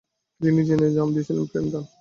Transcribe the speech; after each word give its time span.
তিনি 0.41 0.51
নিজের 0.57 0.79
নাম 0.97 1.09
দিয়েছিলেন 1.13 1.45
"প্রেমদান"। 1.45 1.83